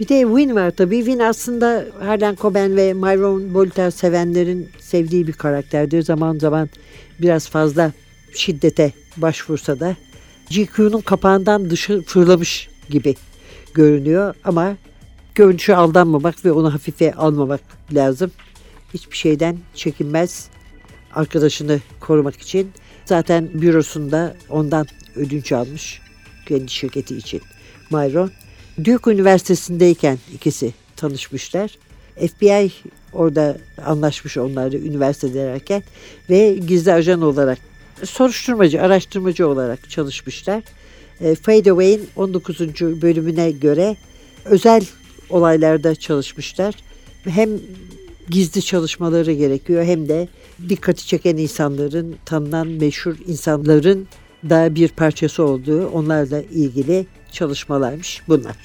Bir 0.00 0.08
de 0.08 0.20
Win 0.20 0.54
var 0.54 0.70
tabii. 0.70 0.96
Win 0.96 1.18
aslında 1.18 1.84
Harlan 2.00 2.36
Coben 2.40 2.76
ve 2.76 2.92
Myron 2.92 3.54
Bolter 3.54 3.90
sevenlerin 3.90 4.68
sevdiği 4.80 5.26
bir 5.26 5.32
karakterdir. 5.32 6.02
Zaman 6.02 6.38
zaman 6.38 6.68
biraz 7.20 7.48
fazla 7.48 7.92
şiddete 8.34 8.92
başvursa 9.16 9.80
da 9.80 9.96
GQ'nun 10.50 11.00
kapağından 11.00 11.70
dışı 11.70 12.02
fırlamış 12.02 12.68
gibi 12.90 13.14
görünüyor 13.74 14.34
ama 14.44 14.76
görünüşe 15.34 15.76
aldanmamak 15.76 16.44
ve 16.44 16.52
onu 16.52 16.74
hafife 16.74 17.12
almamak 17.14 17.60
lazım. 17.92 18.30
Hiçbir 18.94 19.16
şeyden 19.16 19.58
çekinmez 19.74 20.48
arkadaşını 21.14 21.80
korumak 22.00 22.40
için. 22.40 22.70
Zaten 23.04 23.50
bürosunda 23.54 24.36
ondan 24.48 24.86
ödünç 25.16 25.52
almış 25.52 26.00
kendi 26.46 26.70
şirketi 26.70 27.16
için 27.16 27.40
Myron. 27.90 28.30
Duke 28.84 29.10
Üniversitesi'ndeyken 29.10 30.18
ikisi 30.34 30.74
tanışmışlar. 30.96 31.78
FBI 32.16 32.72
orada 33.12 33.58
anlaşmış 33.86 34.38
onlarla 34.38 34.78
üniversitedeyken 34.78 35.82
ve 36.30 36.54
gizli 36.66 36.92
ajan 36.92 37.22
olarak 37.22 37.58
soruşturmacı, 38.04 38.82
araştırmacı 38.82 39.48
olarak 39.48 39.90
çalışmışlar. 39.90 40.62
E, 41.20 41.34
Fade 41.34 41.70
Away'in 41.70 42.08
19. 42.16 42.60
bölümüne 42.80 43.50
göre 43.50 43.96
özel 44.44 44.82
olaylarda 45.32 45.94
çalışmışlar. 45.94 46.74
Hem 47.24 47.50
gizli 48.30 48.62
çalışmaları 48.62 49.32
gerekiyor 49.32 49.84
hem 49.84 50.08
de 50.08 50.28
dikkati 50.68 51.06
çeken 51.06 51.36
insanların, 51.36 52.16
tanınan 52.24 52.66
meşhur 52.68 53.16
insanların 53.26 54.08
da 54.50 54.74
bir 54.74 54.88
parçası 54.88 55.42
olduğu 55.42 55.86
onlarla 55.86 56.42
ilgili 56.42 57.06
çalışmalarmış 57.32 58.22
bunlar. 58.28 58.56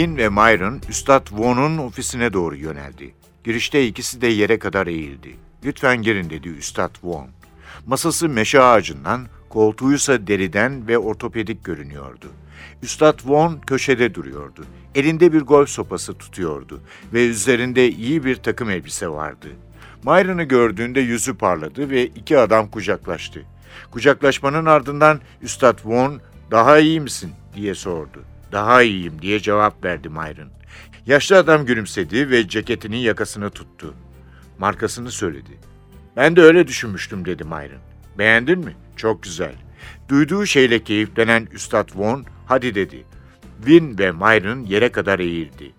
Win 0.00 0.16
ve 0.16 0.28
Myron, 0.28 0.80
Üstad 0.88 1.26
Vaughan'un 1.32 1.78
ofisine 1.78 2.32
doğru 2.32 2.56
yöneldi. 2.56 3.14
Girişte 3.44 3.86
ikisi 3.86 4.20
de 4.20 4.26
yere 4.26 4.58
kadar 4.58 4.86
eğildi. 4.86 5.36
Lütfen 5.64 6.02
girin 6.02 6.30
dedi 6.30 6.48
Üstad 6.48 6.94
Vaughan. 7.02 7.28
Masası 7.86 8.28
meşe 8.28 8.62
ağacından, 8.62 9.26
koltuğuysa 9.48 10.26
deriden 10.26 10.88
ve 10.88 10.98
ortopedik 10.98 11.64
görünüyordu. 11.64 12.26
Üstad 12.82 13.18
Vaughan 13.24 13.60
köşede 13.60 14.14
duruyordu. 14.14 14.64
Elinde 14.94 15.32
bir 15.32 15.40
golf 15.40 15.68
sopası 15.68 16.14
tutuyordu 16.14 16.80
ve 17.12 17.26
üzerinde 17.26 17.88
iyi 17.88 18.24
bir 18.24 18.36
takım 18.36 18.70
elbise 18.70 19.08
vardı. 19.08 19.48
Myron'ı 20.04 20.42
gördüğünde 20.42 21.00
yüzü 21.00 21.34
parladı 21.34 21.90
ve 21.90 22.06
iki 22.06 22.38
adam 22.38 22.68
kucaklaştı. 22.68 23.42
Kucaklaşmanın 23.90 24.66
ardından 24.66 25.20
Üstad 25.42 25.78
Vaughan, 25.84 26.20
daha 26.50 26.78
iyi 26.78 27.00
misin 27.00 27.30
diye 27.54 27.74
sordu. 27.74 28.24
Daha 28.52 28.82
iyiyim 28.82 29.22
diye 29.22 29.40
cevap 29.40 29.84
verdi 29.84 30.08
Myron. 30.08 30.50
Yaşlı 31.06 31.36
adam 31.36 31.66
gülümsedi 31.66 32.30
ve 32.30 32.48
ceketinin 32.48 32.96
yakasını 32.96 33.50
tuttu. 33.50 33.94
Markasını 34.58 35.10
söyledi. 35.10 35.58
Ben 36.16 36.36
de 36.36 36.42
öyle 36.42 36.66
düşünmüştüm 36.66 37.24
dedi 37.24 37.44
Myron. 37.44 37.80
Beğendin 38.18 38.58
mi? 38.58 38.76
Çok 38.96 39.22
güzel. 39.22 39.54
Duyduğu 40.08 40.46
şeyle 40.46 40.84
keyiflenen 40.84 41.48
Üstad 41.52 41.88
Von 41.94 42.24
hadi 42.46 42.74
dedi. 42.74 43.04
Win 43.64 43.98
ve 43.98 44.12
Myron 44.12 44.64
yere 44.64 44.92
kadar 44.92 45.18
eğildi. 45.18 45.72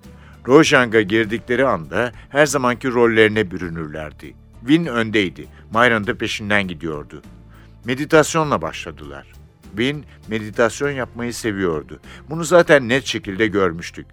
Rojang'a 0.47 1.01
girdikleri 1.01 1.65
anda 1.65 2.11
her 2.29 2.45
zamanki 2.45 2.91
rollerine 2.91 3.51
bürünürlerdi. 3.51 4.35
Win 4.59 4.85
öndeydi, 4.85 5.47
Myron 5.73 6.07
da 6.07 6.17
peşinden 6.17 6.67
gidiyordu. 6.67 7.21
Meditasyonla 7.85 8.61
başladılar. 8.61 9.27
Win 9.77 10.05
meditasyon 10.27 10.91
yapmayı 10.91 11.33
seviyordu. 11.33 11.99
Bunu 12.29 12.43
zaten 12.43 12.89
net 12.89 13.05
şekilde 13.05 13.47
görmüştük. 13.47 14.05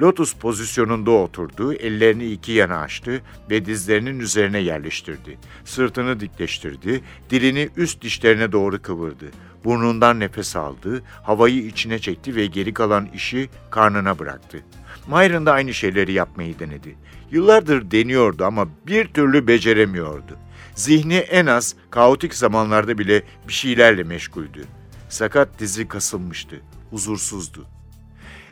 Lotus 0.00 0.34
pozisyonunda 0.34 1.10
oturdu, 1.10 1.72
ellerini 1.72 2.32
iki 2.32 2.52
yana 2.52 2.76
açtı 2.76 3.22
ve 3.50 3.64
dizlerinin 3.64 4.20
üzerine 4.20 4.58
yerleştirdi. 4.58 5.38
Sırtını 5.64 6.20
dikleştirdi, 6.20 7.00
dilini 7.30 7.68
üst 7.76 8.02
dişlerine 8.02 8.52
doğru 8.52 8.82
kıvırdı. 8.82 9.26
Burnundan 9.64 10.20
nefes 10.20 10.56
aldı, 10.56 11.02
havayı 11.22 11.66
içine 11.66 11.98
çekti 11.98 12.36
ve 12.36 12.46
geri 12.46 12.74
kalan 12.74 13.08
işi 13.14 13.50
karnına 13.70 14.18
bıraktı. 14.18 14.58
Myron 15.06 15.46
da 15.46 15.52
aynı 15.52 15.74
şeyleri 15.74 16.12
yapmayı 16.12 16.58
denedi. 16.58 16.96
Yıllardır 17.30 17.90
deniyordu 17.90 18.44
ama 18.44 18.68
bir 18.86 19.06
türlü 19.06 19.46
beceremiyordu. 19.46 20.36
Zihni 20.74 21.14
en 21.14 21.46
az 21.46 21.74
kaotik 21.90 22.34
zamanlarda 22.34 22.98
bile 22.98 23.22
bir 23.48 23.52
şeylerle 23.52 24.02
meşguldü. 24.02 24.64
Sakat 25.10 25.48
dizi 25.58 25.88
kasılmıştı, 25.88 26.60
huzursuzdu. 26.90 27.66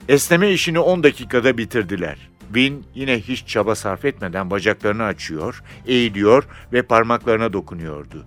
Esneme 0.09 0.53
işini 0.53 0.79
10 0.79 1.03
dakikada 1.03 1.59
bitirdiler. 1.59 2.29
Win 2.47 2.87
yine 2.95 3.21
hiç 3.21 3.47
çaba 3.47 3.75
sarf 3.75 4.05
etmeden 4.05 4.51
bacaklarını 4.51 5.05
açıyor, 5.05 5.63
eğiliyor 5.87 6.49
ve 6.73 6.83
parmaklarına 6.83 7.53
dokunuyordu. 7.53 8.27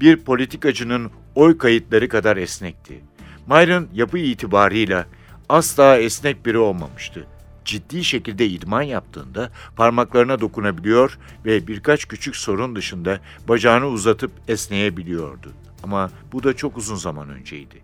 Bir 0.00 0.16
politikacının 0.16 1.10
oy 1.34 1.58
kayıtları 1.58 2.08
kadar 2.08 2.36
esnekti. 2.36 3.04
Myron 3.46 3.88
yapı 3.94 4.18
itibarıyla 4.18 5.06
asla 5.48 5.98
esnek 5.98 6.46
biri 6.46 6.58
olmamıştı. 6.58 7.26
Ciddi 7.64 8.04
şekilde 8.04 8.46
idman 8.46 8.82
yaptığında 8.82 9.52
parmaklarına 9.76 10.40
dokunabiliyor 10.40 11.18
ve 11.44 11.66
birkaç 11.66 12.04
küçük 12.08 12.36
sorun 12.36 12.76
dışında 12.76 13.20
bacağını 13.48 13.86
uzatıp 13.86 14.32
esneyebiliyordu. 14.48 15.52
Ama 15.82 16.10
bu 16.32 16.42
da 16.42 16.56
çok 16.56 16.76
uzun 16.76 16.96
zaman 16.96 17.28
önceydi. 17.30 17.82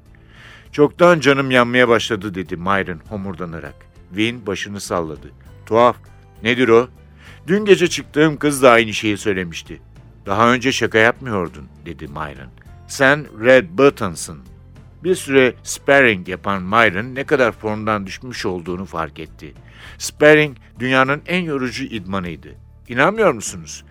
Çoktan 0.73 1.21
canım 1.21 1.51
yanmaya 1.51 1.89
başladı 1.89 2.35
dedi 2.35 2.57
Myron 2.57 3.01
homurdanarak. 3.09 3.75
Win 4.09 4.47
başını 4.47 4.81
salladı. 4.81 5.31
Tuhaf. 5.67 5.97
Nedir 6.43 6.69
o? 6.69 6.89
Dün 7.47 7.65
gece 7.65 7.89
çıktığım 7.89 8.37
kız 8.37 8.63
da 8.63 8.71
aynı 8.71 8.93
şeyi 8.93 9.19
söylemişti. 9.19 9.81
Daha 10.27 10.53
önce 10.53 10.73
şaka 10.73 10.99
yapmıyordun 10.99 11.69
dedi 11.87 12.09
Myron. 12.09 12.51
Sen 12.89 13.27
Red 13.45 13.69
Buttons'ın. 13.71 14.39
Bir 15.05 15.15
süre 15.15 15.55
sparring 15.63 16.29
yapan 16.29 16.63
Myron 16.63 17.15
ne 17.15 17.25
kadar 17.25 17.53
formdan 17.53 18.07
düşmüş 18.07 18.47
olduğunu 18.47 18.85
fark 18.85 19.19
etti. 19.19 19.55
Sparring 19.99 20.57
dünyanın 20.79 21.23
en 21.27 21.43
yorucu 21.43 21.85
idmanıydı. 21.85 22.49
İnanmıyor 22.89 23.33
musunuz? 23.33 23.85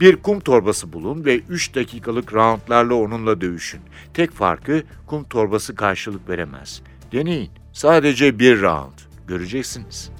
Bir 0.00 0.16
kum 0.16 0.40
torbası 0.40 0.92
bulun 0.92 1.24
ve 1.24 1.38
3 1.38 1.74
dakikalık 1.74 2.34
roundlarla 2.34 2.94
onunla 2.94 3.40
dövüşün. 3.40 3.80
Tek 4.14 4.30
farkı 4.30 4.82
kum 5.06 5.24
torbası 5.24 5.74
karşılık 5.74 6.28
veremez. 6.28 6.82
Deneyin. 7.12 7.50
Sadece 7.72 8.38
bir 8.38 8.62
round. 8.62 8.98
Göreceksiniz. 9.26 10.10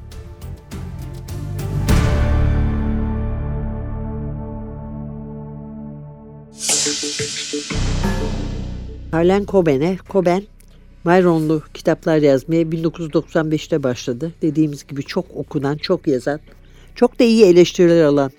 Harlan 9.10 9.44
Coben'e, 9.44 9.98
Coben 10.10 10.42
Myronlu 11.04 11.62
kitaplar 11.74 12.18
yazmaya 12.18 12.62
1995'te 12.62 13.82
başladı. 13.82 14.32
Dediğimiz 14.42 14.86
gibi 14.86 15.02
çok 15.02 15.26
okunan, 15.36 15.76
çok 15.76 16.06
yazan, 16.06 16.40
çok 16.94 17.18
da 17.18 17.24
iyi 17.24 17.44
eleştiriler 17.44 18.04
alan 18.04 18.30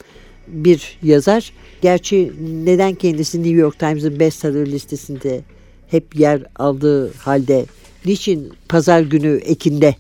bir 0.52 0.98
yazar. 1.04 1.54
Gerçi 1.82 2.32
neden 2.66 2.94
kendisi 2.94 3.44
New 3.44 3.58
York 3.58 3.80
Times'ın 3.80 4.20
bestseller 4.20 4.66
listesinde 4.66 5.42
hep 5.88 6.16
yer 6.16 6.44
aldığı 6.56 7.14
halde 7.14 7.66
niçin 8.06 8.52
pazar 8.70 9.02
günü 9.02 9.40
Ekin'de 9.46 9.96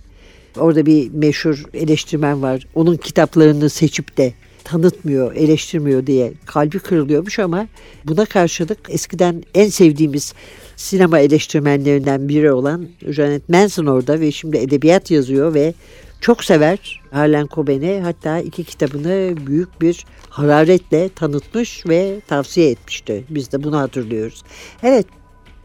orada 0.58 0.86
bir 0.86 1.12
meşhur 1.12 1.64
eleştirmen 1.74 2.42
var. 2.42 2.68
Onun 2.76 2.98
kitaplarını 2.98 3.70
seçip 3.70 4.18
de 4.18 4.34
tanıtmıyor, 4.64 5.36
eleştirmiyor 5.36 6.08
diye 6.08 6.34
kalbi 6.46 6.80
kırılıyormuş 6.80 7.40
ama 7.40 7.68
buna 8.06 8.26
karşılık 8.26 8.80
eskiden 8.90 9.44
en 9.56 9.70
sevdiğimiz 9.70 10.34
sinema 10.76 11.20
eleştirmenlerinden 11.20 12.30
biri 12.30 12.52
olan 12.52 12.88
Janet 13.10 13.50
Manson 13.50 13.86
orada 13.86 14.20
ve 14.20 14.32
şimdi 14.32 14.58
edebiyat 14.58 15.12
yazıyor 15.12 15.54
ve 15.54 15.74
çok 16.22 16.44
sever 16.44 17.02
Harlan 17.12 17.50
Coben'i 17.52 18.02
hatta 18.04 18.40
iki 18.40 18.64
kitabını 18.64 19.48
büyük 19.48 19.82
bir 19.82 20.06
hararetle 20.30 21.10
tanıtmış 21.10 21.86
ve 21.88 22.22
tavsiye 22.28 22.70
etmişti. 22.70 23.26
Biz 23.30 23.52
de 23.52 23.64
bunu 23.64 23.78
hatırlıyoruz. 23.78 24.44
Evet, 24.84 25.06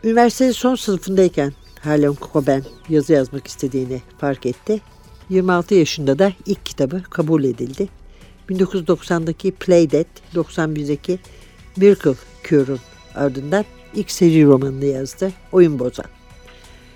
üniversite 0.05 0.53
son 0.53 0.75
sınıfındayken 0.75 1.53
Harlan 1.81 2.17
Coben 2.33 2.63
yazı 2.89 3.13
yazmak 3.13 3.47
istediğini 3.47 4.03
fark 4.19 4.47
etti. 4.47 4.81
26 5.29 5.75
yaşında 5.75 6.19
da 6.19 6.33
ilk 6.47 6.67
kitabı 6.67 7.03
kabul 7.03 7.45
edildi. 7.45 7.89
1990'daki 8.51 9.53
Playdead, 9.53 10.07
91'deki 10.35 11.19
Miracle 11.77 12.15
Cure'un 12.49 12.81
ardından 13.15 13.65
ilk 13.95 14.11
seri 14.11 14.45
romanını 14.45 14.85
yazdı. 14.85 15.33
Oyun 15.53 15.79
Bozan. 15.79 16.14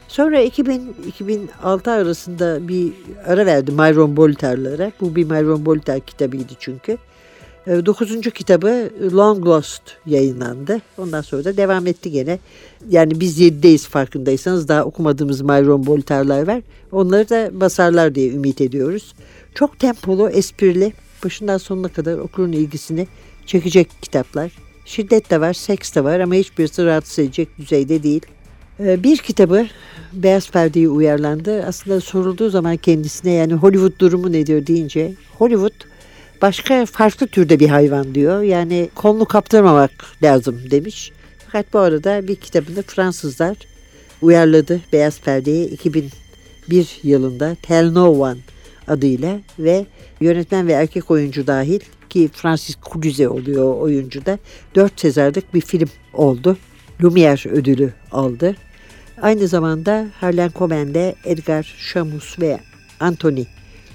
Sonra 0.09 0.43
2000-2006 0.45 1.91
arasında 1.91 2.69
bir 2.69 2.93
ara 3.27 3.47
verdi 3.47 3.73
Myron 3.73 4.17
Bolter'lara. 4.17 4.93
Bu 5.01 5.17
bir 5.17 5.25
Myron 5.25 5.67
Bolter 5.67 6.01
kitabıydı 6.01 6.53
çünkü. 6.59 6.99
Ee, 7.67 7.87
dokuzuncu 7.87 8.31
kitabı 8.31 8.91
Long 9.13 9.47
Lost 9.47 9.83
yayınlandı. 10.07 10.81
Ondan 10.99 11.21
sonra 11.21 11.45
da 11.45 11.57
devam 11.57 11.87
etti 11.87 12.11
gene. 12.11 12.39
Yani 12.89 13.21
biz 13.21 13.39
yedideyiz 13.39 13.89
farkındaysanız 13.89 14.69
daha 14.69 14.85
okumadığımız 14.85 15.41
Myron 15.41 15.87
Bolter'lar 15.87 16.47
var. 16.47 16.63
Onları 16.93 17.29
da 17.29 17.61
basarlar 17.61 18.15
diye 18.15 18.31
ümit 18.31 18.61
ediyoruz. 18.61 19.15
Çok 19.55 19.79
tempolu, 19.79 20.31
esprili, 20.31 20.93
başından 21.25 21.59
sonuna 21.59 21.89
kadar 21.89 22.19
okurun 22.19 22.53
ilgisini 22.53 23.07
çekecek 23.47 23.91
kitaplar. 24.03 24.53
Şiddet 24.85 25.31
de 25.31 25.41
var, 25.41 25.53
seks 25.53 25.95
de 25.95 26.05
var 26.05 26.21
ama 26.21 26.35
hiçbirisi 26.35 26.85
rahatsız 26.85 27.19
edecek 27.19 27.49
düzeyde 27.59 28.03
değil. 28.03 28.23
Ee, 28.81 29.03
bir 29.03 29.17
kitabı 29.17 29.67
Beyaz 30.13 30.51
Perde'yi 30.51 30.89
uyarlandı. 30.89 31.65
Aslında 31.65 32.01
sorulduğu 32.01 32.51
zaman 32.51 32.77
kendisine 32.77 33.33
yani 33.33 33.53
Hollywood 33.53 33.99
durumu 33.99 34.33
ne 34.33 34.47
diyor 34.47 34.67
deyince 34.67 35.13
Hollywood 35.39 35.73
başka 36.43 36.87
farklı 36.87 37.27
türde 37.27 37.61
bir 37.61 37.69
hayvan 37.69 38.15
diyor. 38.15 38.43
Yani 38.43 38.91
kolunu 38.95 39.25
kaptırmamak 39.25 39.91
lazım 40.23 40.61
demiş. 40.71 41.13
Fakat 41.47 41.73
bu 41.73 41.79
arada 41.79 42.29
bir 42.29 42.37
kitabını 42.37 42.83
Fransızlar 42.83 43.57
uyarladı 44.23 44.81
Beyaz 44.93 45.21
Perde'yi 45.21 45.69
2001 45.69 46.99
yılında 47.03 47.57
Tell 47.63 47.93
No 47.93 48.11
One 48.11 48.39
adıyla 48.89 49.41
ve 49.59 49.87
yönetmen 50.21 50.67
ve 50.67 50.73
erkek 50.73 51.11
oyuncu 51.11 51.47
dahil 51.47 51.81
ki 52.11 52.29
Francis 52.33 52.77
Cluze 52.93 53.29
oluyor 53.29 53.65
o 53.65 53.81
oyuncuda. 53.81 54.39
Dört 54.75 55.01
Sezar'lık 55.01 55.55
bir 55.55 55.61
film 55.61 55.89
oldu. 56.13 56.57
Lumière 57.01 57.49
ödülü 57.49 57.93
aldı. 58.13 58.57
Aynı 59.23 59.49
zamanda 59.49 60.07
Harlan 60.21 60.51
Coben'de 60.59 61.15
Edgar 61.25 61.75
Camus 61.95 62.39
ve 62.39 62.61
Anthony 63.01 63.45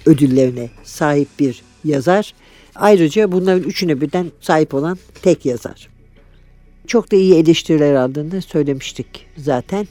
ödüllerine 0.06 0.70
sahip 0.84 1.28
bir 1.40 1.62
yazar. 1.86 2.34
Ayrıca 2.76 3.32
bunların 3.32 3.64
üçüne 3.64 4.02
birden 4.02 4.32
sahip 4.42 4.74
olan 4.74 4.98
tek 5.22 5.46
yazar. 5.46 5.90
Çok 6.88 7.12
da 7.12 7.16
iyi 7.16 7.36
eleştiriler 7.36 7.94
aldığını 7.94 8.42
söylemiştik 8.42 9.26
zaten. 9.38 9.88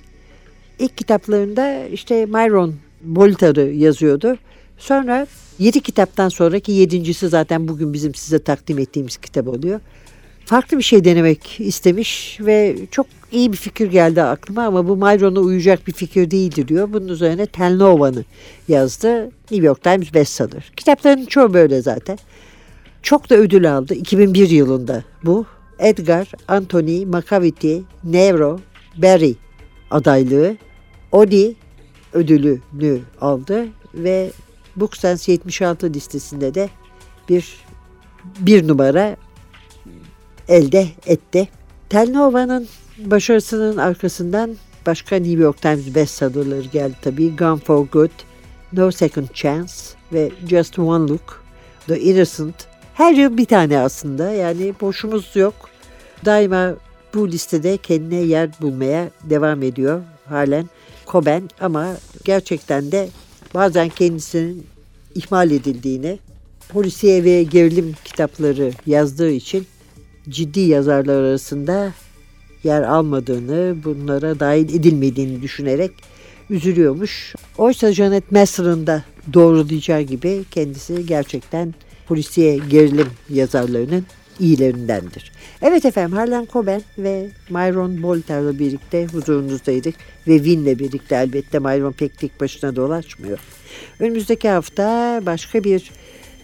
İlk 0.79 0.97
kitaplarında 0.97 1.87
işte 1.87 2.27
Myron 2.27 2.75
Bolter'ı 3.03 3.73
yazıyordu. 3.73 4.37
Sonra 4.79 5.27
yedi 5.59 5.81
kitaptan 5.81 6.29
sonraki 6.29 6.73
yedincisi 6.73 7.29
zaten 7.29 7.69
bugün 7.69 7.93
bizim 7.93 8.15
size 8.15 8.39
takdim 8.39 8.79
ettiğimiz 8.79 9.17
kitap 9.17 9.49
oluyor. 9.49 9.81
Farklı 10.47 10.79
bir 10.79 10.83
şey 10.83 11.05
denemek 11.05 11.61
istemiş 11.61 12.39
ve 12.41 12.77
çok 12.91 13.07
iyi 13.33 13.53
bir 13.53 13.57
fikir 13.57 13.91
geldi 13.91 14.23
aklıma 14.23 14.63
ama 14.63 14.89
bu 14.89 14.97
Myron'a 14.97 15.41
uyacak 15.41 15.87
bir 15.87 15.93
fikir 15.93 16.31
değildir 16.31 16.69
diyor. 16.69 16.93
Bunun 16.93 17.09
üzerine 17.09 17.47
Telnova'nı 17.47 18.25
yazdı. 18.69 19.25
New 19.25 19.67
York 19.67 19.83
Times 19.83 20.15
bestseller. 20.15 20.73
Kitapların 20.77 21.25
çoğu 21.25 21.55
böyle 21.55 21.83
zaten. 21.83 22.19
Çok 23.03 23.31
da 23.31 23.35
ödül 23.35 23.77
aldı 23.77 23.95
2001 23.95 24.51
yılında 24.51 25.05
bu. 25.25 25.47
Edgar, 25.79 26.33
Anthony, 26.49 27.05
Macavity, 27.05 27.77
Nero, 28.05 28.61
Barry 28.97 29.35
adaylığı. 29.91 30.57
Odi 31.13 31.55
ödülünü 32.13 33.01
aldı 33.21 33.67
ve 33.95 34.31
Booksense 34.77 35.33
76 35.33 35.95
listesinde 35.95 36.55
de 36.55 36.69
bir 37.29 37.57
bir 38.39 38.69
numara 38.69 39.17
elde 40.53 40.89
etti. 41.07 41.49
Telnova'nın 41.89 42.69
başarısının 42.99 43.77
arkasından 43.77 44.57
başka 44.87 45.17
New 45.17 45.43
York 45.43 45.63
Times 45.63 45.95
bestsellerları 45.95 46.69
geldi 46.73 46.95
tabii. 47.03 47.37
Gone 47.37 47.61
for 47.61 47.87
Good, 47.87 48.11
No 48.73 48.91
Second 48.91 49.29
Chance 49.35 49.73
ve 50.13 50.31
Just 50.49 50.79
One 50.79 51.09
Look, 51.09 51.45
The 51.87 52.01
Innocent. 52.01 52.55
Her 52.95 53.13
yıl 53.13 53.37
bir 53.37 53.45
tane 53.45 53.79
aslında 53.79 54.31
yani 54.31 54.75
boşumuz 54.81 55.31
yok. 55.35 55.55
Daima 56.25 56.75
bu 57.15 57.29
listede 57.29 57.77
kendine 57.77 58.21
yer 58.21 58.51
bulmaya 58.61 59.11
devam 59.25 59.63
ediyor 59.63 60.03
halen 60.29 60.69
Coben 61.07 61.51
ama 61.61 61.97
gerçekten 62.25 62.93
de 62.93 63.09
bazen 63.55 63.89
kendisinin 63.89 64.67
ihmal 65.15 65.51
edildiğini, 65.51 66.19
polisiye 66.69 67.25
ve 67.25 67.43
gerilim 67.43 67.95
kitapları 68.05 68.73
yazdığı 68.87 69.31
için 69.31 69.67
ciddi 70.29 70.61
yazarlar 70.61 71.23
arasında 71.23 71.93
yer 72.65 72.83
almadığını, 72.83 73.77
bunlara 73.85 74.41
dahil 74.41 74.75
edilmediğini 74.75 75.43
düşünerek 75.43 75.91
üzülüyormuş. 76.51 77.35
Oysa 77.59 77.93
Janet 77.93 78.33
Masser'ın 78.33 78.87
da 78.87 79.05
doğrulayacağı 79.33 80.01
gibi 80.01 80.45
kendisi 80.51 81.07
gerçekten 81.07 81.75
polisiye 82.09 82.57
gerilim 82.57 83.09
yazarlarının 83.29 84.07
iyilerindendir. 84.41 85.33
Evet 85.63 85.85
efendim 85.85 86.17
Harlan 86.17 86.49
Coben 86.53 86.83
ve 86.99 87.31
Myron 87.51 88.03
Bolter'la 88.03 88.59
birlikte 88.59 89.07
huzurunuzdaydık 89.07 89.95
ve 90.29 90.37
Win'le 90.37 90.79
birlikte 90.79 91.15
elbette 91.15 91.59
Myron 91.59 91.93
pek 91.93 92.19
tek 92.19 92.41
başına 92.41 92.77
dolaşmıyor. 92.77 93.39
Önümüzdeki 94.01 94.49
hafta 94.49 95.21
başka 95.27 95.65
bir 95.65 95.91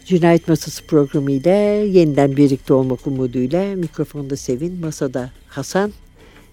Cinayet 0.08 0.48
Masası 0.48 0.86
programıyla 0.86 1.52
yeniden 1.84 2.36
birlikte 2.36 2.74
olmak 2.74 3.06
umuduyla 3.06 3.76
mikrofonda 3.76 4.36
Sevin, 4.36 4.80
masada 4.80 5.30
Hasan. 5.48 5.92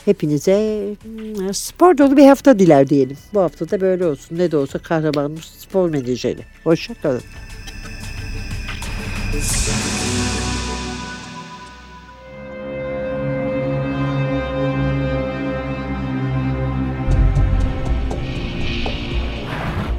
Hepinize 0.06 0.86
hmm, 1.04 1.54
spor 1.54 1.98
dolu 1.98 2.18
bir 2.18 2.28
hafta 2.28 2.60
diler 2.60 2.90
diyelim. 2.90 3.18
Bu 3.34 3.42
hafta 3.42 3.70
da 3.70 3.82
böyle 3.82 4.06
olsun. 4.06 4.38
Ne 4.38 4.52
de 4.52 4.58
olsa 4.58 4.80
kahramanımız 4.80 5.44
spor 5.44 5.90
menajeri. 5.90 6.42
Hoşçakalın. 6.64 7.22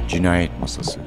Cinayet 0.07 0.51
Masası 0.59 1.06